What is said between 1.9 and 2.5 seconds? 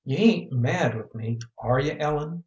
Ellen?"